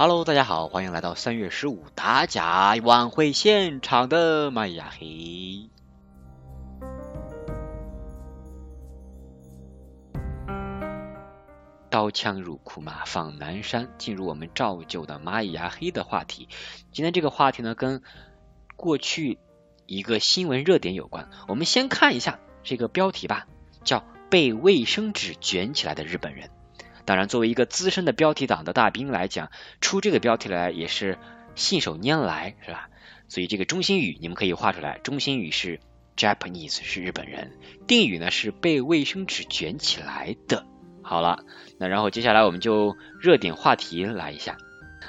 [0.00, 5.68] Hello，大家好，欢迎来到三月十五打假晚会现场的麦呀嘿。
[11.90, 16.48] 刀枪入库马放南山，进入我们照旧的蚂蚁牙黑的话题。
[16.92, 18.00] 今天这个话题呢，跟
[18.76, 19.40] 过去
[19.86, 21.28] 一个新闻热点有关。
[21.48, 23.48] 我们先看一下这个标题吧，
[23.82, 26.50] 叫“被卫生纸卷起来的日本人”。
[27.08, 31.16] 当然，作为一个资深的标题党的大兵来讲，出这个标题来也是
[31.54, 32.90] 信手拈来，是吧？
[33.28, 35.80] 所以这个中心语你们可以画出来，中心语是
[36.18, 37.52] Japanese，是日本人，
[37.86, 40.66] 定语呢是被卫生纸卷起来的。
[41.00, 41.46] 好了，
[41.78, 44.58] 那然后接下来我们就热点话题来一下。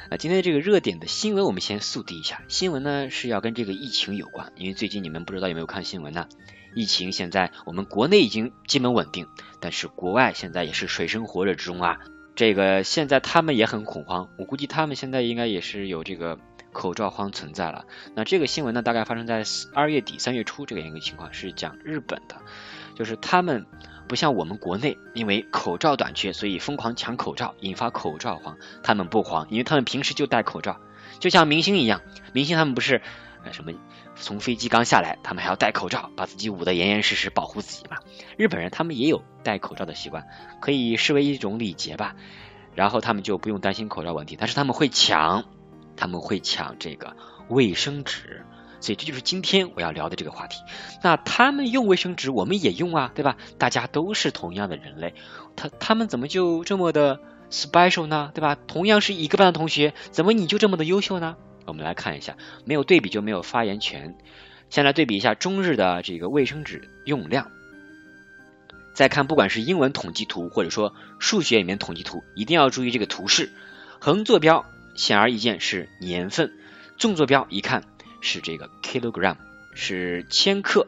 [0.10, 2.44] 那今天这个热点的新闻，我们先速递一下。
[2.48, 6.30] 新闻呢是要跟这个疫情有关，因为最近你们不知道有没有看新闻呢？
[6.76, 9.28] 疫情现在我们国内已经基本稳定，
[9.60, 12.00] 但是国外现在也是水深火热之中啊。
[12.36, 16.40] 这个现在他们也很恐慌，我估计他们现在应该也是有这个
[16.72, 17.86] 口罩荒存在了。
[18.16, 22.38] 那这个新闻呢，大概发生在二月底三月初这个一个情况，是讲日本的，
[22.96, 23.66] 就是他们
[24.08, 28.58] 不像我们国内，因为口罩短缺，所以疯狂抢口罩，引发口罩荒。
[28.84, 30.80] 他们不慌，因为他们平时就戴口罩，
[31.20, 33.02] 就像明星一样，明星他们不是
[33.44, 33.74] 呃什么。
[34.20, 37.98] 从飞机刚下来，他们还要戴口罩，把自己捂得严严实实，保护自己嘛。
[38.38, 40.28] 日本人他们也有戴口罩的习惯，
[40.60, 42.16] 可以视为一种礼节吧。
[42.76, 45.46] 然后他们就不用担心口罩问题，但是他们会抢，
[45.98, 47.16] 他们会抢这个
[47.50, 48.46] 卫生纸，
[48.80, 50.62] 所以这就是今天我要聊的这个话题。
[51.02, 53.36] 那他们用卫生纸，我们也用啊，对吧？
[53.58, 55.14] 大家都是同样的人类，
[55.56, 57.20] 他他们怎么就这么的
[57.52, 58.32] special 呢？
[58.34, 58.56] 对吧？
[58.56, 61.36] 同样是一个班的同学，怎么你就这么的优秀呢？
[61.70, 62.36] 我们来看一下，
[62.66, 64.18] 没有对比就没有发言权。
[64.70, 67.50] 先来对比一下中日的这个卫生纸用量。
[68.94, 73.50] 再看，不管是英文统计图，或者说数学里面统计图，一定要注意这个图示。
[74.00, 74.66] 横坐标
[74.96, 76.52] 显而易见是年份，
[76.98, 77.84] 纵坐标一看
[78.22, 79.38] 是这个 kilogram，
[79.74, 80.86] 是千克。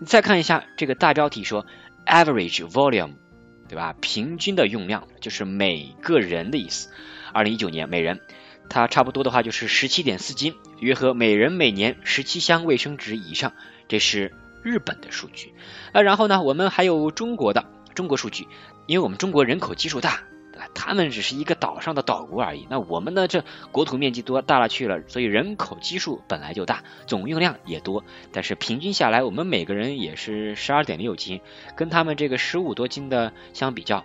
[0.00, 1.66] 你再看一下这个大标题说
[2.06, 3.14] average volume，
[3.68, 3.94] 对吧？
[4.00, 6.90] 平均的用量就是每个人的意思。
[7.32, 8.20] 二零一九年每人。
[8.68, 13.52] 它差不多的话就是十七点四斤，约合每人每年十七箱卫生纸以上，
[13.88, 15.54] 这是日本的数据。
[15.92, 17.64] 啊，然后呢，我们还有中国的
[17.94, 18.46] 中国数据，
[18.86, 20.20] 因为我们中国人口基数大，
[20.52, 20.68] 对吧？
[20.74, 22.66] 他们只是一个岛上的岛国而已。
[22.68, 23.42] 那我们呢，这
[23.72, 28.04] 国土面积多大了去了，所以人口基数本来就大，总用量也多。
[28.32, 31.40] 但是平均下来，我们每个人也是十二点六斤，
[31.74, 34.04] 跟他们这个十五多斤的相比较，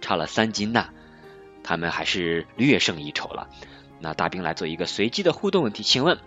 [0.00, 0.90] 差了三斤呐。
[1.70, 3.48] 他们还是略胜一筹了。
[4.00, 6.18] 那大兵来做一个随机的互动问题，请问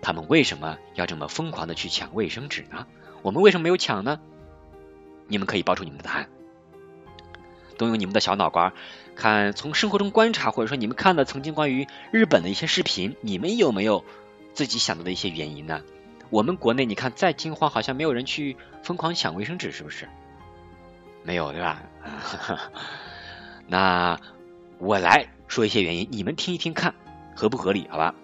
[0.00, 2.86] 他们为什么要这么疯狂的去抢卫生纸呢？
[3.22, 4.20] 我们为什么没有抢呢？
[5.26, 6.28] 你们可以报出你们的答案，
[7.76, 8.74] 动用你们的小脑瓜，
[9.16, 14.04] 看从生活中观察，或者说你们看的曾经关于日本的一些视频，你们有没有
[14.54, 15.82] 自己想到的一些原因呢？
[16.30, 20.08] 我们国内你看再惊慌，好像没有人去疯狂抢卫生纸，是不是？
[21.24, 21.82] 没有对吧？
[23.66, 24.20] 那。
[24.78, 26.94] 我来说一些原因，你们听一听看
[27.34, 27.86] 合不合理？
[27.88, 28.14] 好吧？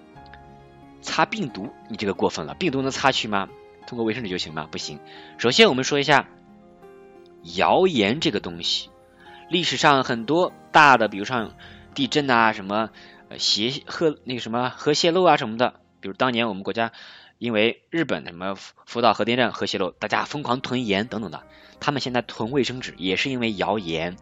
[1.00, 3.48] 擦病毒，你这个过分了，病毒能擦去吗？
[3.86, 4.68] 通过卫生纸就行吗？
[4.70, 5.00] 不行。
[5.38, 6.28] 首先我们说一下
[7.56, 8.90] 谣言这个东西，
[9.48, 11.56] 历史上很多大的，比如像
[11.94, 12.90] 地震啊，什么
[13.30, 13.36] 核
[13.86, 16.92] 核那个什么核泄漏啊什么的，比如当年我们国家
[17.38, 21.42] 因为日本什么福岛核电站核泄漏，大家疯狂囤盐等等的，
[21.80, 24.16] 他们现在囤卫生纸也是因为谣言。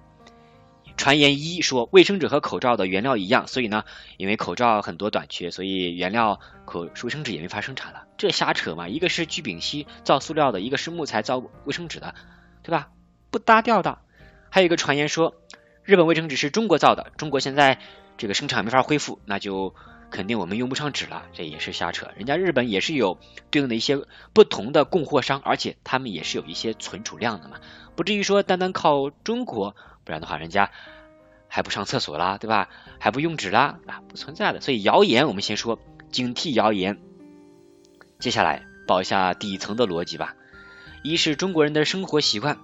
[1.00, 3.87] 传言一说卫生纸和口罩的原料一样，所以呢，
[4.19, 8.05] 因为口罩很多短缺，所以原料口卫生纸也没法生产了。
[8.19, 8.87] 这瞎扯嘛！
[8.87, 12.14] 一个是聚丙烯造塑料的，一个是木材造卫生纸的，
[12.62, 12.91] 对吧？
[13.31, 13.97] 不搭调的。
[14.50, 15.37] 还有一个传言说
[15.85, 17.79] 日本卫生纸是中国造的，中国现在
[18.19, 19.75] 这个生产没法恢复，那就
[20.11, 21.23] 肯定我们用不上纸了。
[21.32, 22.11] 这也是瞎扯。
[22.14, 23.19] 人家日本也是有
[23.50, 23.99] 对应的一些
[24.35, 27.56] 不同的供货商，而且他们也是有一些存储量的嘛，
[27.96, 29.75] 不至于说单单靠中国。
[30.10, 30.72] 不然的话，人家
[31.46, 32.68] 还不上厕所啦，对吧？
[32.98, 34.60] 还不用纸啦啊，不存在的。
[34.60, 35.78] 所以谣言我们先说，
[36.10, 36.98] 警惕谣言。
[38.18, 40.34] 接下来报一下底层的逻辑吧。
[41.04, 42.58] 一是中国人的生活习惯，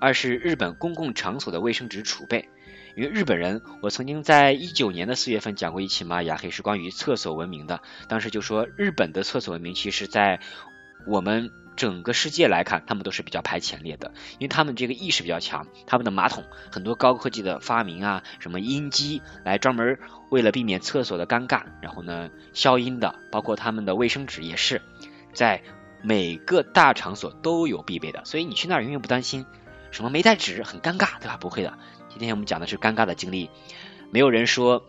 [0.00, 2.48] 二是日本公共场所的卫生纸储备。
[2.96, 7.80] 因为日本人，我曾经在一九年的四月份讲过一期玛雅黑，是关于厕所文明的。
[8.08, 10.40] 当时就说日本的厕所文明，其实在
[11.06, 11.52] 我们。
[11.80, 19.98] 整个世界来看，他们都是比较排前列的，因为他们这个意识比较强，他们的马桶很多高科技的发明啊，什么音机来专门
[20.28, 24.82] 为了避免厕所的尴尬，然后呢消音的，包括他们的卫生纸也是
[25.32, 25.62] 在
[26.02, 29.46] 每个大场所都有必备的，所以你去那儿永远不担心
[29.90, 31.38] 什么没带纸很尴尬，对吧？
[31.38, 31.78] 不会的。
[32.10, 33.48] 今天我们讲的是尴尬的经历，
[34.10, 34.84] 没有人说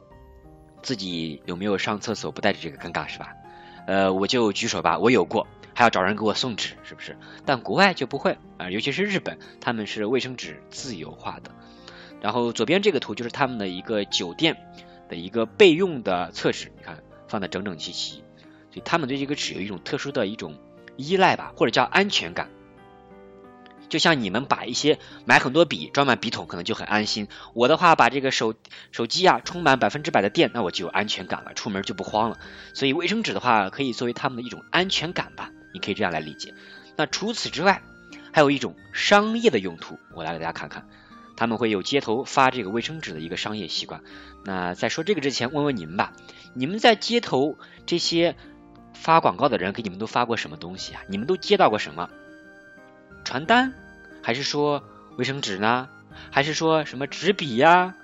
[0.82, 3.30] 自己有没有上厕所不带着这个尴尬是吧？
[3.88, 5.48] 呃，我就举手吧，我有过。
[5.81, 7.18] 还要找人给我送纸，是不是？
[7.44, 11.50] 但国外就不会啊，尤其是日本，他们是卫生纸自由化的。
[12.22, 14.57] 然后左边这个图就是他们的一个酒店
[15.10, 18.18] 的一个备用的厕纸，你看放的整整齐齐，
[18.69, 20.60] 所以他们对这个纸有一种特殊的一种
[20.98, 22.51] 依赖吧，或者叫安全感。
[23.89, 27.27] 就像你们把一些买很多笔装满笔筒，可能就很安心。
[27.56, 28.54] 我的话，把这个手
[28.92, 32.38] 手机啊充满百分之百的电，那我就有安全感了，出门就不慌了。
[32.75, 35.50] 所以卫生纸的话，可以作为他们的一种安全感吧。
[35.74, 36.54] 你可以这样来理解。
[36.96, 37.82] 那除此之外，
[38.32, 40.88] 还有一种商业的用途，我来给大家看看。
[41.38, 44.04] 他们会有街头发这个卫生纸的一个商业习惯。
[44.44, 46.14] 那在说这个之前，问问你们吧，
[46.54, 47.58] 你们在街头
[47.88, 48.36] 这些
[48.94, 51.02] 发广告的人给你们都发过什么东西啊？
[51.08, 52.10] 你们都接到过什么？
[53.24, 53.74] 传单，
[54.22, 54.84] 还是说
[55.18, 55.90] 卫生纸呢？
[56.30, 57.96] 还是说什么纸笔呀？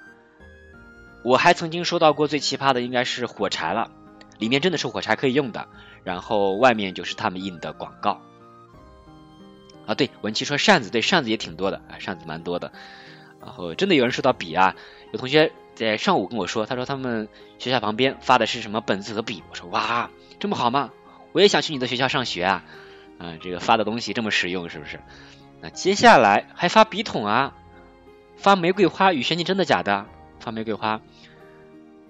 [1.23, 3.91] 我还曾经收到过最奇葩的，应该是火柴了，
[4.37, 5.67] 里面真的是火柴可以用的。
[6.03, 8.21] 然后外面就是他们印的广告
[9.85, 12.71] 啊，对，文琪说扇子，对，扇子也挺多的啊，扇子蛮多的。
[13.41, 14.75] 然后真的有人收到笔啊，
[15.11, 17.27] 有同学在上午跟我说，他说他们
[17.59, 20.09] 学校旁边发的是什么本子和笔，我说哇，
[20.39, 20.91] 这么好吗？
[21.33, 22.63] 我也想去你的学校上学啊，
[23.19, 24.99] 啊，这个发的东西这么实用是不是？
[25.61, 27.53] 那接下来还发笔筒啊，
[28.37, 30.05] 发玫瑰花，雨轩你真的假的？
[30.39, 31.01] 发玫瑰花，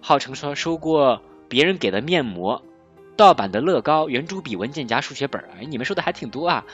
[0.01, 2.63] 浩成说收过别人给的面膜。
[3.15, 6.65] 盗版的乐高、圆珠笔、文件夹、数学本，哎，你们说的还挺多啊。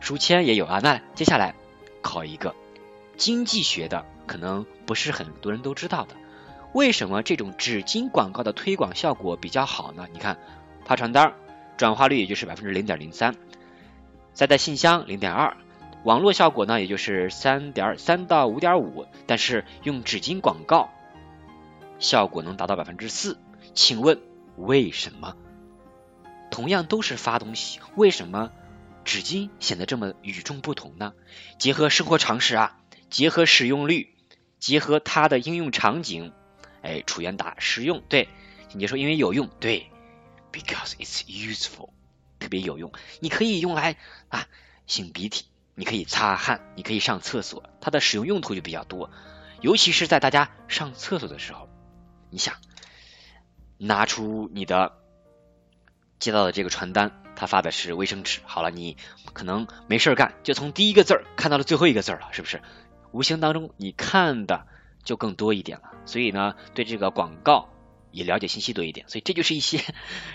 [0.00, 0.80] 书签也有啊。
[0.82, 1.54] 那接下来
[2.00, 2.54] 考一个
[3.18, 6.16] 经济学的，可能不是很多人都知道的。
[6.72, 10.08] 为什么这种纸巾广告的推广效果比较好呢？
[10.10, 10.38] 你看
[10.86, 11.34] 发传单
[11.76, 13.34] 转化率也就是百分之零点零三，
[14.32, 15.54] 再在信箱零点二，
[16.04, 20.88] 网络效果呢也就是三点三到五点五，但是用纸巾广告
[21.98, 23.36] 效果能达到百分之四。
[23.78, 24.20] 请问
[24.56, 25.36] 为什么？
[26.50, 28.50] 同样都是发东西，为什么
[29.04, 31.14] 纸巾显得这么与众不同呢？
[31.60, 34.16] 结合生活常识啊，结合使用率，
[34.58, 36.32] 结合它的应用场景，
[36.82, 38.28] 哎，楚源答实用，对，
[38.72, 39.88] 你说因为有用，对
[40.50, 41.90] ，because it's useful，
[42.40, 42.90] 特别有用，
[43.20, 43.96] 你可以用来
[44.28, 44.48] 啊
[44.88, 45.44] 擤鼻涕，
[45.76, 49.08] 你可以擦汗，你可以上厕所，它的使用用途就比较多，
[49.60, 51.68] 尤其是在大家上厕所的时候，
[52.28, 52.56] 你想
[53.78, 54.92] 拿出你的。
[56.18, 58.40] 接到的这个传单，他发的是卫生纸。
[58.44, 58.96] 好了，你
[59.34, 62.60] 可能没事干，就从第一个字儿看到了最后一个字儿了，是不是？
[63.12, 64.66] 无形当中你看的
[65.04, 67.68] 就更多一点了，所以呢，对这个广告
[68.10, 69.08] 也了解信息多一点。
[69.08, 69.80] 所以这就是一些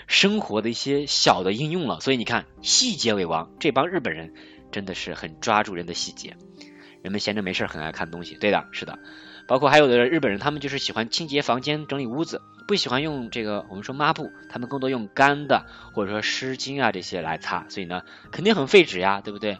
[0.06, 2.00] 生活的一些小的应用了。
[2.00, 4.32] 所以你看，细节为王，这帮日本人
[4.72, 6.38] 真的是很抓住人的细节。
[7.02, 8.98] 人们闲着没事很爱看东西，对的，是的。
[9.46, 19.58] 包括还有的日本人，他们就是喜欢清洁房间、整理屋子，不喜欢用这个我们说抹布，他们更多用干的或者说湿巾啊这些来擦，所以呢肯定很费纸呀，对不对？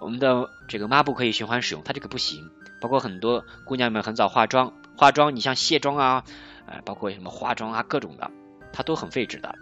[0.00, 2.50] 我们的这个抹布可以循环使用，它这个不行。
[2.80, 6.24] 包括很多姑娘们很早化妆，化妆你像卸妆啊，
[6.66, 8.30] 呃，包括什么化妆啊各种的，
[8.74, 9.54] 它都很费纸的。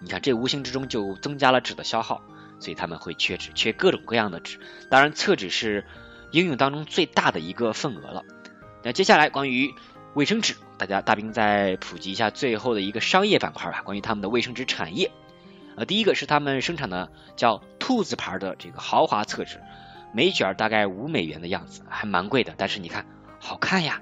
[0.00, 2.22] 你看这无形之中就增加了纸的消耗，
[2.58, 4.58] 所以他们会缺纸，缺各种各样的纸。
[4.90, 5.84] 当然厕纸是
[6.32, 8.24] 应用当中最大的一个份额了。
[8.82, 9.74] 那接下来关于
[10.14, 13.82] 卫生纸，大家大兵再普及一下最后的一个商业板块吧。
[13.82, 15.10] 关于他们的卫生纸产业，
[15.76, 19.60] 呃，第一个是他们生产的叫兔子牌的这个豪华厕纸，
[20.12, 22.54] 每卷大概五美元的样子，还蛮贵的。
[22.56, 23.06] 但是你看，
[23.38, 24.00] 好看呀，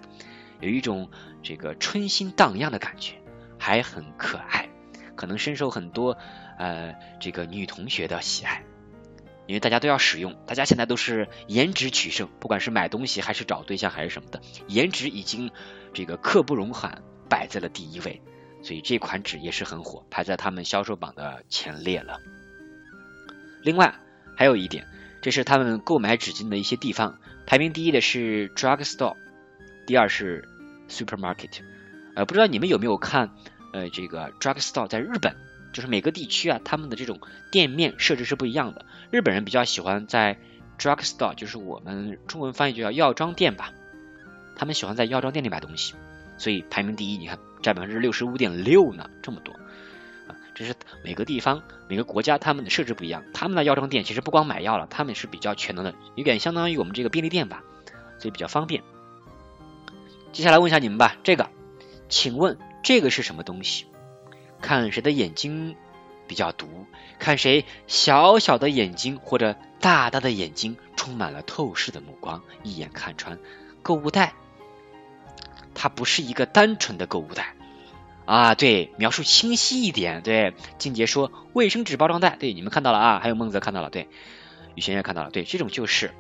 [0.61, 1.11] 有一种
[1.43, 3.15] 这个春心荡漾的感觉，
[3.59, 4.69] 还很可爱，
[5.17, 6.17] 可能深受很多
[6.59, 8.63] 呃这个女同学的喜爱。
[9.47, 15.51] 因为大家都要使用，大家现在都是颜值取胜，不管是买东西还是找对象还是什么的，颜值已经
[15.95, 18.21] 这个刻不容缓，摆在了第一位，
[18.63, 22.21] 所以这款纸也是很火，排在他们销售榜的前列了。
[23.63, 23.95] 另外
[24.37, 24.87] 还有一点，
[25.23, 29.17] 这是他们购买纸巾的一些地方，排名第一的是 drugstore，
[29.87, 30.49] 第二是
[30.89, 31.63] supermarket。
[32.15, 33.31] 呃，不知道你们有没有看
[33.73, 35.37] 呃这个 drugstore 在日本，
[35.73, 37.21] 就是每个地区啊他们的这种
[37.51, 38.85] 店面设置是不一样的。
[39.11, 40.39] 日本人比较喜欢在
[40.79, 43.73] drugstore，就是我们中文翻译就叫药妆店吧，
[44.57, 45.95] 他们喜欢在药妆店里买东西，
[46.39, 47.19] 所以排名第一。
[47.19, 49.53] 你看占百分之六十五点六呢，这么多
[50.29, 50.37] 啊！
[50.55, 57.63] 这是每个地方每个国家他们的设置不一样，他们的药妆店其实不光买药了，他们是比较全能的，有点相当于我们这个便利店吧，
[58.19, 58.83] 所以比较方便。
[60.33, 61.49] 接下来问一下你们吧，这个。
[62.09, 63.87] 请问这个是什么东西？
[64.61, 65.77] 看谁的眼睛
[66.27, 66.87] 比较毒，
[67.19, 73.39] 看谁小小的眼睛或者大大的眼睛充满了透视的目光，一眼看穿。
[73.83, 74.35] 购物袋，
[75.75, 77.55] 它不是一个单纯的购物袋
[78.25, 78.57] 啊！
[78.57, 80.23] 对，描述清晰一点。
[80.23, 82.37] 对，静杰说卫生纸包装袋。
[82.41, 83.21] 对，你们看到了啊？
[83.21, 84.09] 还有孟泽看到了，对，
[84.75, 85.31] 雨轩也看到了。
[85.31, 86.11] 对，这种就是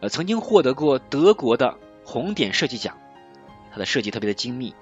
[0.00, 2.96] 呃曾经获得过德国的红点设计奖。
[3.70, 4.74] 它的设计特别的精密，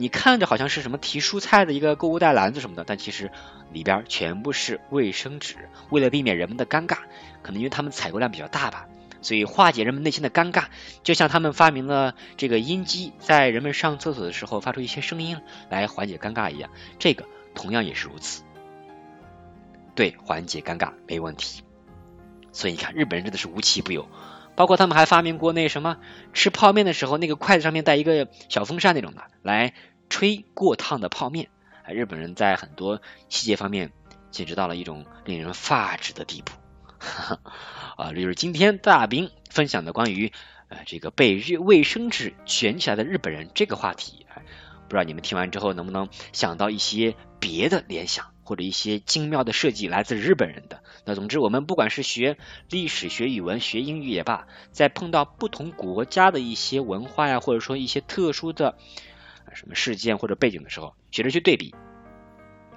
[0.00, 3.32] 你看着好像是什么提蔬菜的一个购物袋篮子什么的，但其实
[3.72, 5.56] 里边全部是卫生纸。
[5.90, 6.98] 为了避免人们的尴尬，
[7.42, 8.86] 可能因为他们采购量比较大吧，
[9.22, 10.66] 所以化解人们内心的尴尬，
[11.02, 15.36] 就像他们发明了这个音机，在人们上厕所的时候发出一些声音
[15.68, 17.24] 来缓解尴尬一样，这个
[17.56, 18.44] 同样也是如此。
[19.96, 21.64] 对，缓解尴尬没问题。
[22.52, 24.08] 所以你看，日本人真的是无奇不有。
[24.58, 25.98] 包括他们还发明过那什么，
[26.32, 29.72] 吃泡面的时候，那个筷子上面带一个小风扇那种的，来
[30.10, 31.48] 吹过烫的泡面。
[31.86, 33.92] 日本人在很多细节方面
[34.32, 36.54] 简直到了一种令人发指的地步。
[37.96, 40.32] 啊，这就是今天大兵分享的关于
[40.66, 44.26] 呃这个被日卫生纸卷起来的日本人这个话题。
[44.88, 48.32] 不知道你们听完之后能不能想到一些别的联想？
[48.48, 50.82] 或者一些精妙的设计来自日本人的。
[51.04, 52.38] 那总之，我们不管是学
[52.70, 58.78] 历史、学语文、学英语也罢，在碰到不同国家的一些文化呀，或者说一些特殊的
[59.52, 61.74] 什么事件或者背景的时候，学着去对比，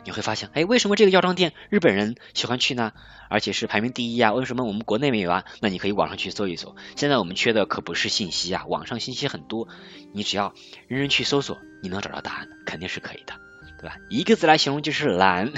[0.03, 2.91] 你会发现，哎，为什么这个药妆店日本人喜欢去呢？
[3.29, 4.33] 而且是排名第一啊？
[4.33, 5.45] 为什么我们国内没有啊？
[5.61, 6.75] 那你可以网上去搜一搜。
[6.97, 9.69] 现在我们缺的可不是信息啊，网上信息很多，
[10.13, 10.53] 你只要
[10.87, 13.50] 认真去搜索，你能找到答案的，肯定是可以的。
[13.81, 13.95] 对吧？
[14.09, 15.51] 一个字来形容就是懒，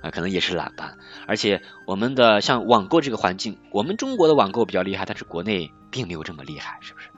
[0.00, 0.94] 啊，可能也是懒吧。
[1.26, 7.08] 而且我们的像网购这个环境，我们中国的网购比较厉害，但是国内并没有这么厉害，是不是？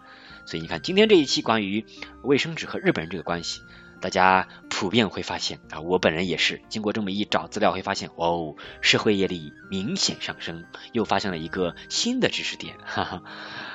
[0.46, 1.84] 所以你看今天这一期关于
[2.22, 3.60] 卫生纸和日本人这个关系，
[4.00, 13.22] 大家普遍会发现啊，我本人也是经过这么一找资料，会发现哦，社会业力明显上升，又发现了一个新的知识点，哈 哈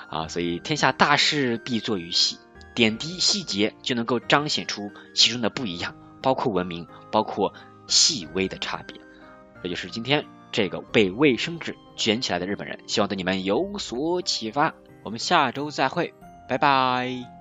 [0.09, 2.37] 啊，所以天下大事必作于细，
[2.73, 5.95] 点滴细节就能够彰显出其中的不一样。
[6.21, 7.53] 包括文明，包括
[7.87, 8.99] 细微的差别，
[9.63, 12.79] 这就是今天这个被卫生纸卷起来的日本人。
[12.87, 14.73] 希望对你们有所启发。
[15.03, 16.13] 我们下周再会，
[16.47, 17.40] 拜拜。